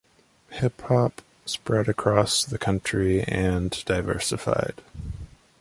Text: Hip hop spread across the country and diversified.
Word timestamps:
Hip 0.53 0.81
hop 0.81 1.21
spread 1.45 1.87
across 1.87 2.43
the 2.43 2.57
country 2.57 3.21
and 3.25 3.69
diversified. 3.85 4.81